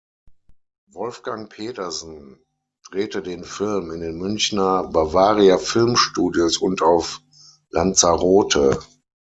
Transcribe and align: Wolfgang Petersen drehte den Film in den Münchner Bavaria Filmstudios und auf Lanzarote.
Wolfgang 0.93 1.47
Petersen 1.47 2.39
drehte 2.89 3.21
den 3.21 3.43
Film 3.43 3.91
in 3.91 4.01
den 4.01 4.17
Münchner 4.17 4.85
Bavaria 4.87 5.59
Filmstudios 5.59 6.57
und 6.57 6.81
auf 6.81 7.19
Lanzarote. 7.69 8.79